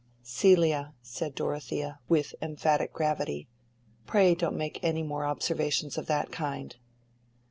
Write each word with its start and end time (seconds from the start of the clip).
"Celia," 0.23 0.95
said 1.03 1.35
Dorothea, 1.35 1.99
with 2.09 2.33
emphatic 2.41 2.91
gravity, 2.91 3.47
"pray 4.07 4.33
don't 4.33 4.57
make 4.57 4.83
any 4.83 5.03
more 5.03 5.25
observations 5.27 5.95
of 5.95 6.07
that 6.07 6.31
kind." 6.31 6.75